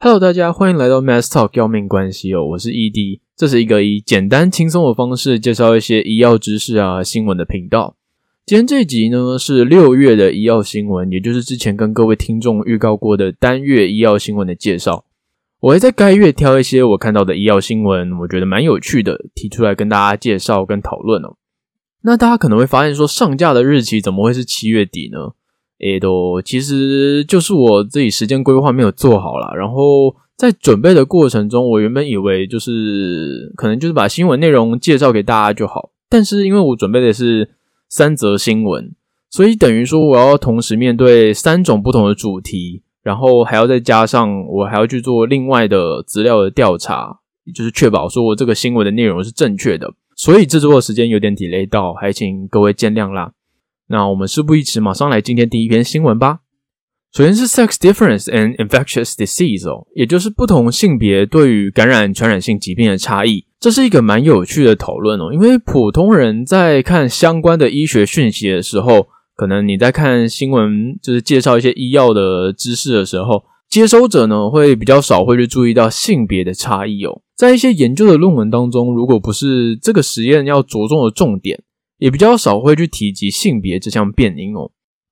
[0.00, 7.96] Hello，大家欢迎来到 Mass Talk 要命关系哦，我是 ED，这是一个以简单轻松的方式介绍一些医药知识啊新闻的频道。
[8.46, 15.04] 今天这集呢是六月的医药新闻，也就是之前跟各位听众预告过的单月医药新闻的介绍。
[15.58, 21.34] 我会在该月挑一些我看到的医药新闻，我觉得蛮有趣的，提出来跟大家介绍跟讨论哦。
[22.02, 25.32] 那大家可能会发现说，上架的日期怎么会是七月底呢？
[25.80, 29.52] 诶，都其实就是我自己时间规划没有做好啦。
[29.54, 37.50] 然后在准备的过程中，我原本以为就是可能就是把新闻内容介绍给大家就好，但是因为我准备的是
[37.88, 38.92] 三则新闻，
[39.30, 47.18] 所以等于说我要同时面对三种不同的主题，然后还要再加上我还要去做另外的资料的调查，
[47.54, 53.32] 就是确保说我这个新闻的内容是正确的，所以制作的时间有点 delay 到，还请各位见谅啦。
[53.90, 56.40] 那我们事不宜迟，马上来今天第一篇新闻吧。
[57.10, 63.46] 首先是 sex difference and infectious disease 哦，也就是不同性别对于感染传染性疾病的差异。
[63.58, 77.22] 这是一个蛮有趣的讨论哦，因为普通人在看相关的医学讯息的时候，可能你在看新闻，就是介绍一些医药的知识的时候，接收者呢会比较少会去注意到性别的差异哦。
[77.34, 81.62] 在一些研究的论文当中，如果不是这个实验要着重的重点。
[81.98, 84.70] 也比较少会去提及性别这项变因哦。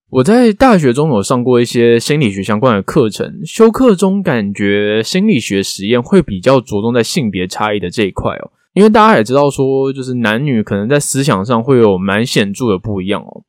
[0.09, 8.53] 我在大学中有上过一些心理学相关的课程，修课中感觉心理学实验会比较着重在性别差异的这一块哦。
[8.73, 13.43] 因为大家也知道说，就是男女可能在思想上会有蛮显著的不一样哦。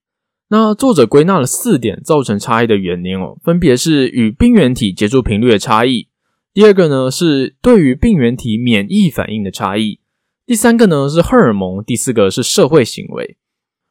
[0.50, 6.08] 那作者归纳了四点造成差异的原因哦，分别是与病原体接触频率的差异，
[6.54, 10.00] 第二个呢是对于病原体免疫反应的差异。
[10.48, 13.36] 第三个呢是荷尔蒙，第四个是社会行为。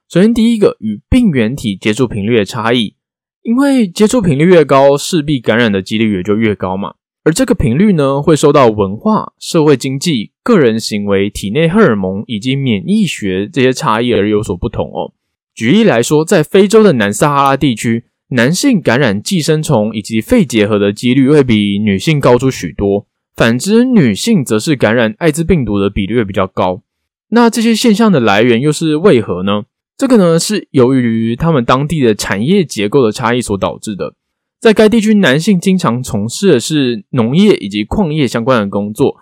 [0.09, 2.95] 首先，第一个与病原体接触频率的差异，
[3.43, 6.95] 因为接触频率越高，势必感染的几率也就越高嘛。
[7.25, 15.13] 而这个频率呢，会受到文化、社会经济、个人行为、体内荷尔蒙以及免疫学这些差异而有所不同哦。
[15.55, 23.07] 举例来说，在非洲的南撒哈拉地区，男性感染寄生虫以及肺结核的几率会比女性高出许多。
[23.37, 26.81] 反之，女性则是感染艾滋病毒的比率比较高。
[27.29, 29.65] 那这些现象的来源又是为何呢？
[29.99, 34.15] 这个呢是由于他们当地的产业结构的差异所导致的。
[34.59, 39.19] 在该地区，男性经常从事的是农业以及矿业相关的工作，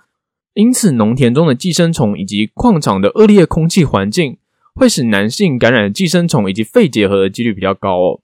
[0.55, 4.39] 因此农田中的寄生虫以及矿场的恶劣空气环境
[4.77, 8.21] 会使男性感染寄生虫以及肺结核的几率比较高哦。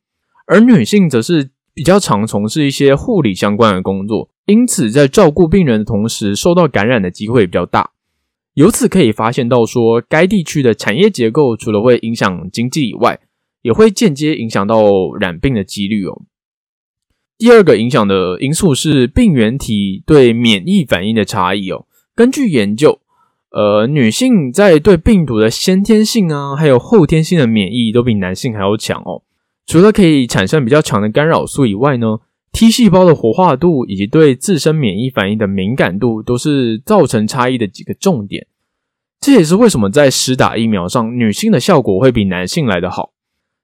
[0.46, 4.29] 而女性则是比较常从事一些护理相关的工作。
[4.46, 7.90] 因此，在照顾病人的同时，受到感染的机会比较大。
[8.54, 13.20] 由此可以发现到，说该地区的产业结构除了会影响经济以外，
[13.62, 14.82] 也会间接影响到
[15.18, 16.22] 染病的几率哦。
[17.38, 21.86] 第二个影响的因素是病原体对免疫反应的差异哦。
[22.14, 23.00] 根据研究，
[23.50, 29.22] 呃，女性在对病毒的先天性啊，还有后天性的免疫都比男性还要强哦。
[29.66, 32.18] 除了可以产生比较强的干扰素以外呢
[32.52, 38.46] ？T 细胞的活化度以及对自身免疫反应的敏感度，都是造成差异的几个重点。
[39.20, 43.12] 这也是为什么在施打疫苗上，女性的效果会比男性来得好。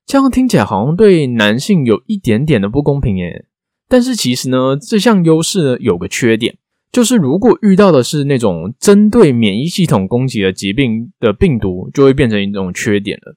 [0.06, 3.46] 这样听起来好像对男性有一点点的不公平耶。
[3.88, 6.56] 但是其实呢，这项优势呢有个缺点，
[6.92, 13.36] 就是如果遇到的是那种针对免疫系统攻击的疾病的病毒，就会变成一种缺点了。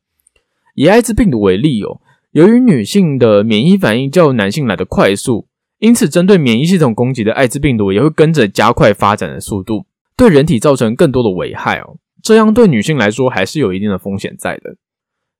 [0.75, 1.99] 以艾滋病毒为例哦。
[2.31, 5.47] 由于女性的免疫反应较男性来的快速，
[5.79, 9.85] 因此针对免疫系统攻击的艾滋病毒也会跟着加快发展的速度，
[10.15, 11.97] 对人体造成更多的危害哦。
[12.21, 14.75] 这样对女性来说还是有一定的风险在的。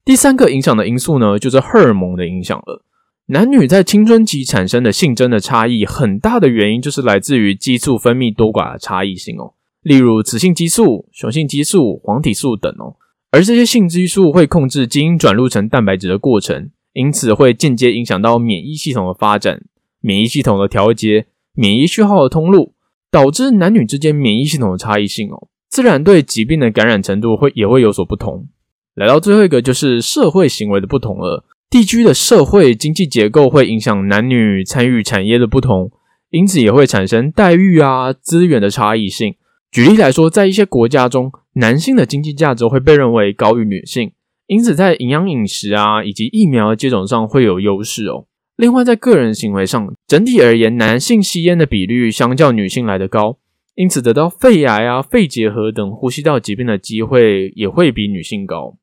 [0.03, 2.83] 第三个影响的因素呢，就是荷尔蒙的影响了。
[3.27, 9.53] 男女在青春期产生的性征的差异，很大的原因就是来自于激素分泌多寡的差异性哦。
[9.83, 12.95] 例如雌性激素、雄性激素、黄体素等哦。
[13.29, 16.71] 而这些性激素会控制基因转录成蛋白质的过程。
[16.93, 19.61] 因此会间接影响到免疫系统的发展、
[20.01, 22.73] 免疫系统的调节、免疫讯号的通路，
[23.11, 28.47] 导致男女之间免疫系统的差异性哦，自然对疾病的感染程度会也会有所不同。
[28.95, 35.91] 来到最后一个就是社会行为的不同了，地区的社会经济结构会影响男女参与产业的不同，
[36.31, 39.35] 因此也会产生待遇啊资源的差异性。
[39.71, 44.11] 举例来说，在一些国家中，男性的经济价值会被认为高于女性。
[44.49, 48.25] 因此，在营养饮食啊，以及疫苗接种上会有优势哦。
[48.55, 53.37] 另外，在个人行为上，整体而言，男性吸烟的比率相较女性来得高，
[53.75, 58.75] 因此得到肺癌啊、肺结核等呼吸道疾病的机会也会比女性高。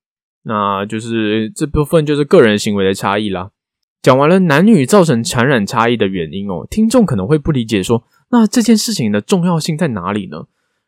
[0.44, 3.50] 那就是这部分就是个人行为的差异啦。
[4.00, 10.44] 讲完了男女造成传染差异的原因哦，听众可能会不理解，说那这件事情的重要性在哪里呢？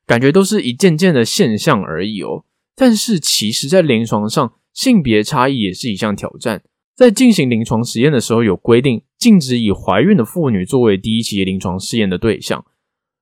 [0.06, 2.44] 感觉都是一件件的现象而已哦。
[2.76, 6.62] 但是其实，在临床上，性别差异也是一项挑战。
[6.96, 12.64] 在进行临床实验的时候，有规定禁止以怀孕的妇女作为第一期临床试验的对象。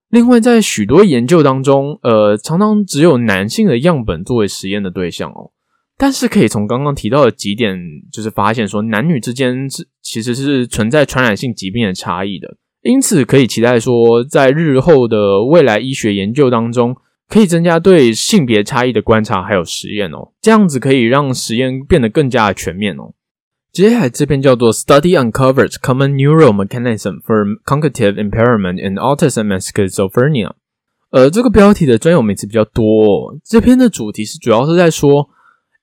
[0.09, 5.51] 另外，在许多研究当中，呃，常常只有男性的样本作为实验的对象哦。
[5.99, 7.77] 但是可以从刚刚提到的几点，
[8.13, 12.57] 就是发现说，男女之间是其实是存在传染性疾病的差异的。
[12.83, 16.97] 因此，可以期待说，在日后的未来医学研究当中，
[17.29, 20.33] 可以增加对性别差异的观察还有实验哦。
[20.41, 23.15] 这样子可以让实验变得更加的全面哦。
[23.73, 30.53] 接下来这篇叫做 Study Uncovers Common Neural Mechanism for Cognitive Impairment in Autism and Schizophrenia。
[31.11, 32.85] 呃，这个标题的专有名词比较多。
[32.85, 35.29] 哦这篇的主题是主要是在说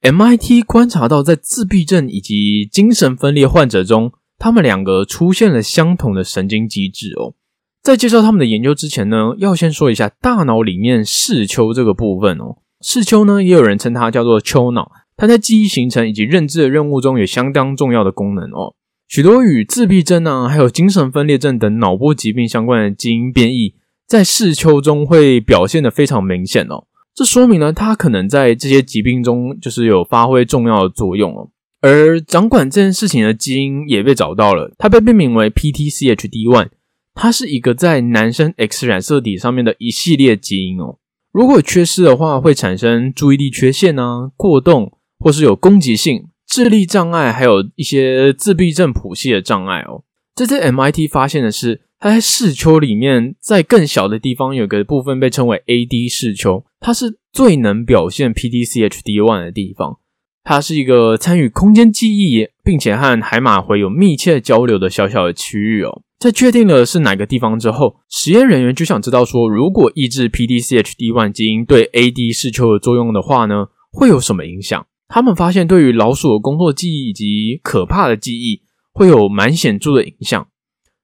[0.01, 7.35] MIT 观察到在自闭症以及精神分裂患者中，他们两个出现了相同的神经机制哦。
[7.83, 12.55] 在介绍他们的研究之前呢，要先说一下大脑里面视丘这个部分哦。
[12.79, 14.89] 视丘呢，也有人称它叫做丘脑。
[15.17, 18.73] 它在记忆形成以及认知的任务中有相当重要的功能哦。
[19.09, 23.75] 许多与自闭症啊，还有精神分裂症等脑部疾病相关的基因变异，
[24.07, 26.85] 在视丘中会表现的非常明显哦。
[27.13, 31.49] 这说明呢，它可能在这些疾病中就是有发挥重要的作用哦。
[31.81, 36.69] 而掌管这件事情的基因也被找到了，它被命名为 PTCHD1，
[37.13, 40.97] 它是一个在男生 X 染色体上面的一系列基因哦。
[41.31, 44.91] 如果缺失的话，会产生注意力缺陷啊、过动。
[45.19, 50.03] 或是有攻击性、智力障碍，还有一些自闭症谱系的障碍哦。
[50.35, 59.99] 这次 MIT 发现的是，它在视丘里面，在更小的地方有个部分被称为 AD 视丘，它是最能表现 PTCHD1 的地方。
[60.43, 66.01] 它是一个参与空间记忆，并且和海马回有密切交流的小小的区域哦。
[66.19, 74.85] 在确定了是哪个地方之后，实验人员就想知道说，如果抑制 PDCHD1 基因对 AD 视丘的作用的话呢，会有什么影响？
[75.07, 78.61] 他们发现，对于老鼠的工作记忆以及可怕的记忆
[78.93, 80.47] 会有蛮显著的影响。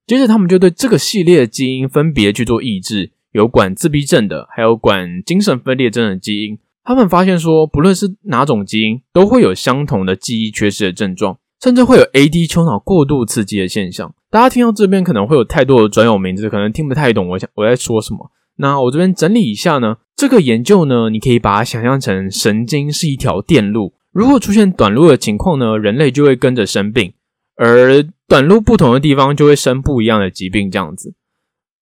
[0.08, 6.58] 接着，他们就对这个系列的基因分别去做抑制，有管自闭症的，还有管精神分裂症的基因。
[6.90, 14.12] 他们发现说，不论是哪种基因，都会有相同的记忆缺失的症状，甚至会有 AD 丘脑过度刺激的现象。
[14.32, 18.32] 大家听到这边可能会有太多的专有名字，可能听不太懂我想我在说什么。
[18.56, 23.94] 那我这边整理一下呢，这个研究呢，你可以把它想象成神经是一条电路。
[24.12, 27.14] 如果出现短路的情况呢，人类就会跟着生病，
[27.56, 30.72] 而短路不同的地方就会生不一样的疾病。
[30.72, 31.14] 这样子，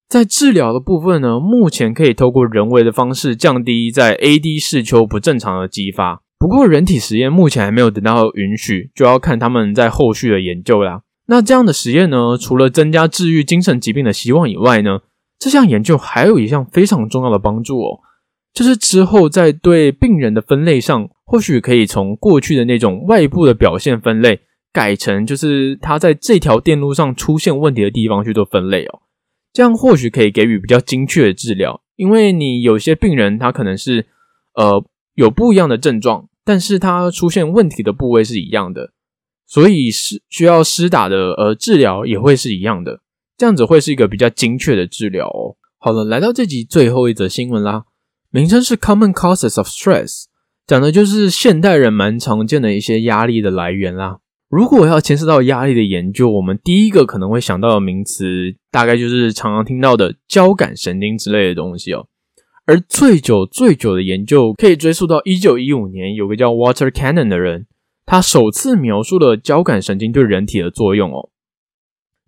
[0.09, 6.21] 在治疗的部分呢，目前可以透过人为的方式降低在 AD 视丘不正常的激发。
[6.39, 11.01] 不过，人体实验目前还没有得到允许，就要看他们在后续的研究啦。
[11.27, 14.99] 那这样的实验呢，除了增加治愈精神疾病的希望以外呢，
[15.37, 17.99] 这项研究还有一项非常重要的帮助哦，
[18.53, 21.09] 就是之后在对病人的分类上。
[21.29, 24.39] 或许可以从过去的那种外部的表现分类，
[24.71, 29.01] 改成就是他在这条电路上出现问题的地方去做分类哦。
[29.57, 34.05] 这样或许可以给予比较精确的治疗，因为你有些病人他可能是
[34.53, 38.91] 呃有不一样的症状，但是他出现问题的部位是一样的，
[39.47, 43.01] 所以是需要施打的呃治疗也会是一样的，
[43.35, 45.57] 这样子会是一个比较精确的治疗哦。
[45.79, 47.85] 好了，来到这集最后一则新闻啦，
[48.29, 50.25] 名称是 Common Causes of Stress。
[50.67, 54.19] 讲的就是现代人蛮常见的一些压力的来源啦。
[54.49, 62.07] 如果要牵涉到压力的研究，我们第一个可能会想到的名词，大概就是常常听到的交感神经之类的东西哦。
[62.65, 67.67] 而最久最久的研究可以追溯到一九一五年，有个叫 Water Cannon 的人，
[68.05, 71.29] 他首次描述了交感神经对人体的作用哦。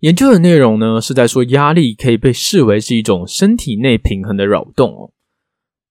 [0.00, 5.10] 研究的内容呢，是在说压力可以被视为是一种身体内平衡的扰动哦。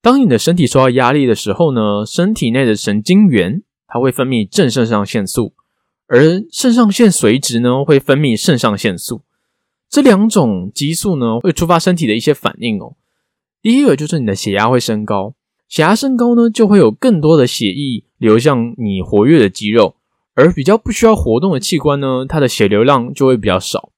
[0.01, 5.53] 当你的身体受到压力的时候呢，身体内的神经元它会分泌正肾上腺素，
[6.09, 9.21] 而肾上腺髓质呢会分泌肾上腺素。
[9.89, 12.95] 这两种激素呢会触发身体的一些反应哦。
[13.61, 15.35] 第一个就是你的血压会升高，
[15.67, 19.95] 血压升高呢就会有更多的血液流向你活跃的肌肉，
[20.33, 23.91] 而比较不需要活动的器官呢，它的血流量就会比较少。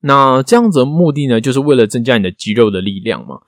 [0.00, 3.40] 那这样子的目的呢，就是为了增加你的肌肉的力量嘛。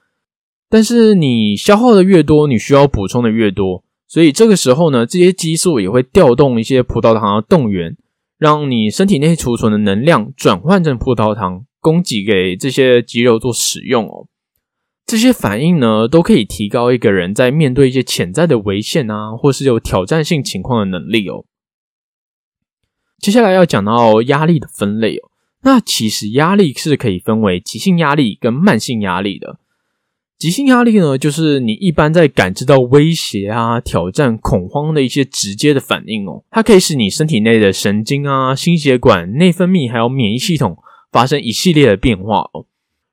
[0.68, 3.84] 但是你消耗的越多，你需要补充的越多，
[4.14, 7.97] 所以这个时候呢，这些激素也会调动一些葡萄糖的动员，
[8.38, 14.28] 让你身体内储存的能量转换成葡萄糖，供给给这些肌肉做使用哦。
[15.04, 21.44] 这些反应呢，都可以提高一个人在面对一些潜在的危险啊，或是有挑战性情况的能力哦。
[23.18, 25.28] 接下来要讲到压力的分类哦。
[25.62, 29.59] 那其实压力是可以分为急性压力跟慢性压力的。
[30.44, 36.44] 急性压力呢，就是你一般在感知到威胁啊、挑战、恐慌的一些直接的反应哦。
[36.50, 40.76] 它可以使你身体内的神经啊、心血管、内分泌还有免疫系统
[41.10, 42.66] 发生一系列的变化哦，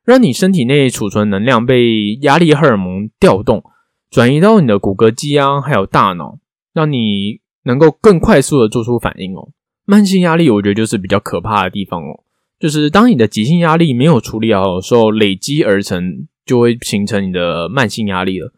[0.03, 3.63] 让你身体内储存能量被压力荷尔蒙调动，
[4.09, 6.37] 转移到你的骨骼肌啊，还有大脑，
[6.73, 9.51] 让你能够更快速的做出反应哦。
[9.85, 12.23] 慢性压力，我觉得就是比较可怕的地方哦，
[12.59, 16.27] 就是当你的急性压力没有处理好的时候，累积而成。
[16.45, 18.53] 就会形成你的慢性压力了。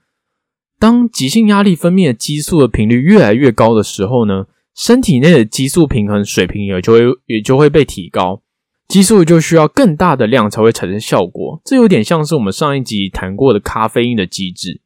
[0.80, 8.42] 当急性压力分泌的激素的频率越来越高的时候呢，身体内的激素平衡水平也就会也就会被提高，
[8.90, 11.62] 激素就需要更大的量才会产生效果。
[11.63, 14.82] 这有点像是我们上一集谈过的咖啡因的机制。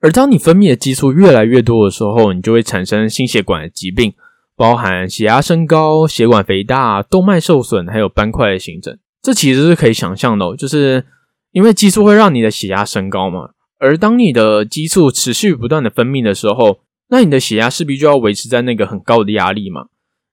[0.00, 4.12] 而当你分泌的激素越来越多的时候，你就会产生心血管的疾病，
[4.54, 8.96] 包含血压升高、血管肥大、动脉受损，还有斑块的形成。
[9.20, 11.04] 这其实是可以想象的，就是。
[11.52, 19.86] 因为激素会让你的血压升高嘛，而当你的激素持续不断的分泌的时候，那你的血压势必就要维持在那个很高的压力嘛。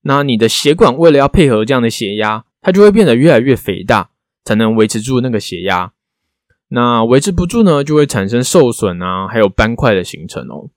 [0.03, 4.11] 那你的血管为了要配合这样的血压，它就会变得越来越肥大，
[4.45, 5.91] 才能维持住那个血压。
[6.69, 10.69] 那维持不住呢，就会产生受损啊，还有斑块的形成哦。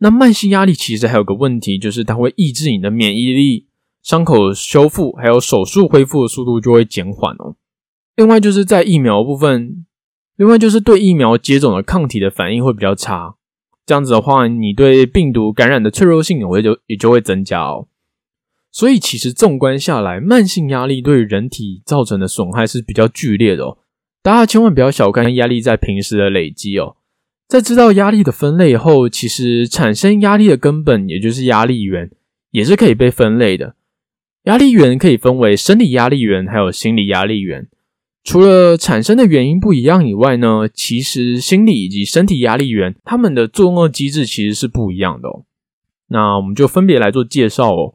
[0.00, 3.66] 那慢性压力其实还有个问题，就是它会抑制你的免疫力，
[4.02, 7.56] 伤口修复还有手术恢复的速度就会减缓哦。
[8.20, 9.86] 另外就是在疫苗部分，
[10.36, 13.36] 另外就是对疫苗接种的抗体的反应会比较差，
[13.86, 17.88] 这样子的话，你对病毒感染的脆弱性也会就也就会增加哦。
[18.70, 23.78] 所以其实纵观下来，慢性压力对人体造成的损害是比较剧烈的哦。
[24.22, 26.96] 大家千万不要小看压力在平时的累积哦。
[27.48, 32.10] 在知道压力的分类后，其实产生压力的根本也就是压力源，
[32.50, 33.76] 也是可以被分类的。
[34.42, 37.66] 压力源可以分为生理压力源还有心理压力源。
[38.22, 45.44] 除了产生的原因不一样以外呢，其实心理以及身体压力源，它们的作用机制其实是不一样的哦。
[46.08, 47.94] 那我们就分别来做介绍哦。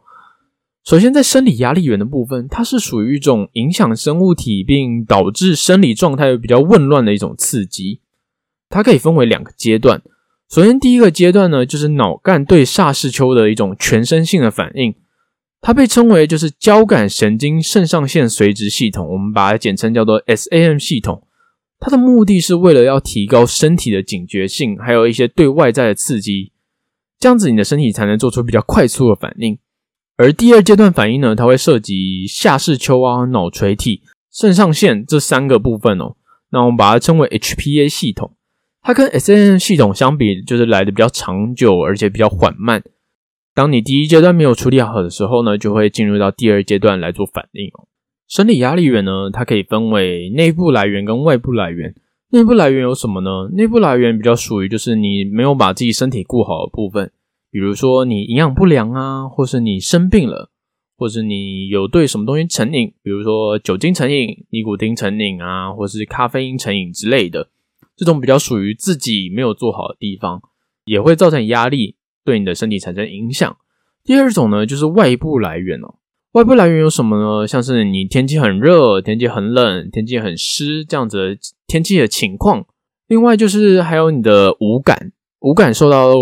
[0.84, 8.01] 首先，在生理压力源的部分，它是属于一种影响生物体并导致生理状态比较混乱的一种刺激。
[8.70, 10.01] 它可以分为两个阶段。
[10.50, 14.94] 首先，第一个阶段呢，就是脑干对萨视丘的一种全身性的反应。
[15.62, 21.28] 它被称为就是交感神经肾上腺髓质系统，我们把它简称叫做 SAM 系统。
[21.80, 26.52] 它的目的是为了要提高身体的警觉性，还有一些对外在的刺激，
[27.20, 29.58] 这样子你的身体才能做出比较快速的反应。
[30.18, 36.16] 而第二阶段反应呢，它会涉及下视丘啊、脑垂体、肾上腺这三个部分哦。
[36.52, 38.34] 那我们把它称为 HPA 系统。
[38.82, 42.82] 它跟 SAM 系统相比，就是来的比较长久，而且比较缓慢。
[43.56, 47.88] 当你第一阶段没有处理好的时候呢，就会进入到第二阶段来做反应哦。
[48.28, 51.96] 生理压力源呢，它可以分为内部来源跟外部来源。
[52.32, 53.50] 内部来源有什么呢？
[53.54, 57.10] 内部来源比较属于就是你没有把自己身体顾好的部分，
[57.50, 60.50] 比如说你营养不良啊，或是你生病了，
[60.98, 67.48] 或是你有对什么东西成瘾，比如说酒精成瘾、尼古丁成瘾啊，或是咖啡因成瘾之类的，
[67.96, 70.42] 这种比较属于自己没有做好的地方，
[70.84, 71.96] 也会造成压力。
[72.25, 73.55] 对你的身体产生影响。
[74.03, 75.96] 第二种呢，就是外部来源哦。
[76.34, 77.48] 外部来源有什么呢？
[77.48, 82.65] 像是你天气很热、天气很冷、天气很湿这样子天气的情况。
[83.08, 86.13] 另外就是还有你的五感，五感受到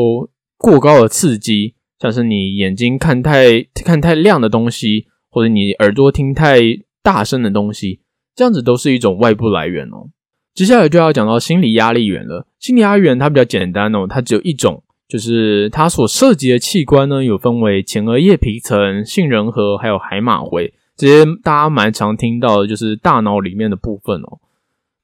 [0.58, 6.60] 过高的刺激，像是你眼睛看太看太亮的东西，或者你耳朵听太
[7.02, 8.02] 大声的东西，
[8.36, 10.10] 这样子都是一种外部来源哦。
[10.54, 12.46] 接下来就要讲到心理压力源了。
[12.60, 14.84] 心理压力源它比较简单哦，它只有一种。
[15.08, 24.40] 就是它所涉及的器官呢，有分为前额叶皮层、杏仁核，还有海马回这些，大家蛮常听到的，就是大脑里面的部分哦。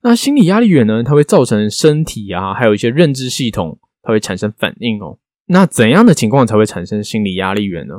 [0.01, 5.19] 那心理压力源呢，它会造成身体啊，还有一些认知系统，它会产生反应哦。
[5.47, 7.95] 那怎样的情况才会产生心理压力源呢？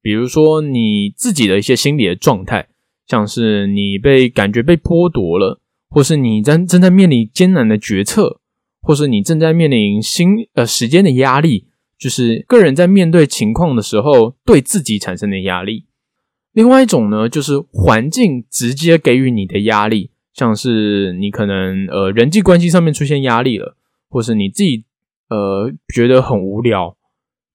[0.00, 2.68] 比如说你自己的一些心理的状态，
[3.06, 5.60] 像是你被感觉被剥夺了，
[5.90, 8.40] 或是你在正在面临艰难的决策。
[8.84, 11.66] 或是你正在面临新呃时间的压力，
[11.98, 15.86] 就是个人在面对情况的时候对自己产生的压力。
[16.52, 23.76] 另外一种呢，就是环境直接给予你的压力，像是你可能呃人际关系上面出现压力了，
[24.08, 24.84] 或是你自己
[25.30, 26.96] 呃觉得很无聊，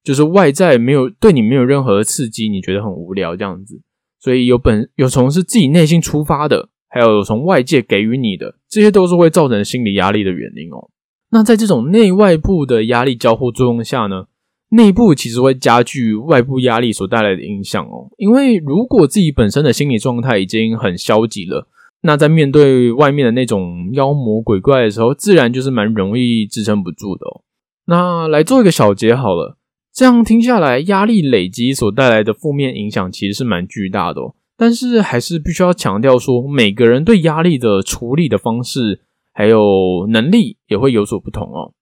[0.02, 3.80] 就是外在没有对你没有任何刺激，你觉得很无聊这样子。
[4.18, 10.90] 所以有本有从是自己内心出发的，还有从外界给予你的，这些都是会造成心理压力的原因哦。
[11.30, 14.26] 那在这种内外部的压力交互作用下呢，
[14.70, 18.10] 内部其实会加剧外部压力所带来的影响哦。
[18.18, 21.68] 因为如果自己本身的心理状态已经很消极了，
[22.02, 27.42] 那在面对外面的那种妖魔鬼怪的时候，自然就是蛮容易支撑不住的哦。
[27.86, 29.56] 那来做一个小结好了，
[29.92, 34.34] 这样听下来，压力累积所带来的负面影响其实是蛮巨大的哦。
[34.56, 39.02] 但是还是必须要强调说，每个人对压力的处理的方式
[39.40, 41.72] 还有能力也会有所不同哦。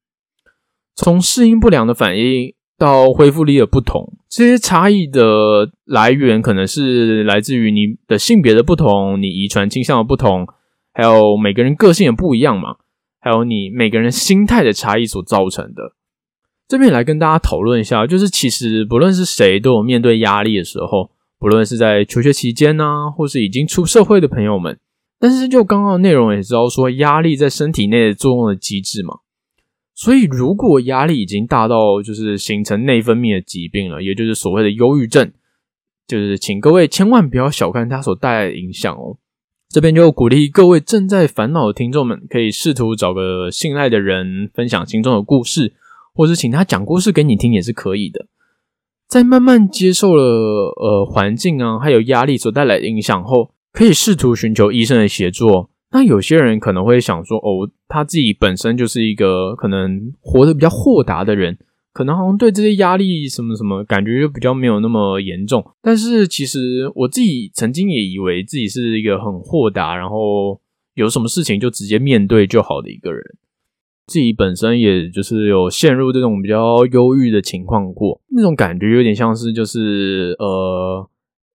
[0.95, 10.47] 从适应不良的反应到恢复力的不同，这些差异的来源可能是来自于你的性别的不同，你遗传倾向的不同，
[10.93, 12.77] 还有每个人个性也不一样嘛，
[13.19, 15.95] 还有你每个人心态的差异所造成的。
[16.69, 21.11] 这边来跟大家讨论一下，就是其实不论是谁都有面对压力的时候。
[21.41, 24.79] 不论是在求学期间呢，或是已经出社会的朋友们，
[25.21, 29.19] 但是就刚刚的内容也知道说，压力在身体内的作用的机制嘛。
[29.95, 35.33] 所以如果压力已经大到就是形成内分泌的疾病了，也就是所谓的忧郁症，
[36.07, 39.17] 就是请各位千万不要小看它所带来的影响哦。
[39.69, 45.75] 这边就鼓励各位正在烦恼的听众们，可以试图找个信赖的人分享心中的故事，
[46.15, 48.27] 或是请他讲故事给你听也是可以的。
[49.09, 55.69] 在慢慢接受了呃环境啊，还有压力所带来的影响后，可以试图寻求医生的协助。
[55.91, 61.57] 那有些人可能会想说，哦，他自己本身就是一个可能活得比较豁达的人，
[61.95, 65.65] 可能好像对这些压力什么什么感觉就比较没有那么严重。
[65.81, 70.61] 但是其实我自己曾经也以为自己是一个很豁达，然后
[70.95, 73.23] 有什么事情就直接面对就好的一个人。
[74.07, 81.09] 自己本身也就是有陷入这种比较忧郁的情况过，那种感觉有点像是就是呃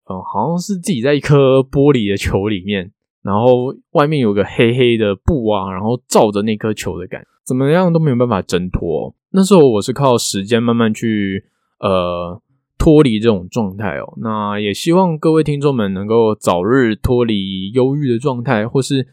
[0.09, 2.91] 呃，好像是自己在一颗玻璃的球里面，
[3.23, 9.15] 然后外面有个黑黑的布啊，然后罩着那颗球的感觉，怎么样都没有办法挣脱。
[9.31, 11.45] 那时候我是靠时间慢慢去
[11.81, 12.41] 呃
[12.79, 14.15] 脱离这种状态哦。
[14.23, 19.07] 那也希望各位听众们能够早日脱离忧郁的状态，或是。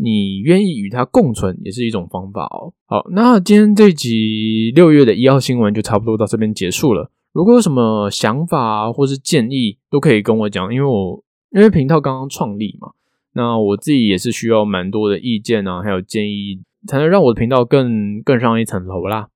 [0.00, 2.72] 你愿意与它共存也是一种方法哦。
[2.86, 7.10] 好，那今天这集六月的一号新闻就差不多到这边结束了。
[7.38, 11.22] 如果有什么想法或是建议，都可以跟我讲，因为我
[11.52, 12.90] 因为频道刚刚创立嘛，
[13.34, 19.28] 那我自己也是需要蛮多的意见啊，还有建议，才能让我的频道更更上一层楼啦。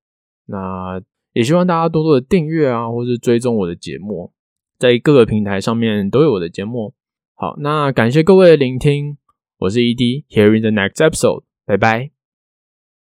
[0.46, 1.00] 那
[1.32, 4.32] 也希望大家多多的订阅啊，或是追踪我的节目，
[4.80, 6.94] 在各个平台上面都有我的节目。
[7.36, 9.16] 好，那感谢各位的聆听。
[9.58, 12.11] 我是 ED，Here in the next episode，拜拜。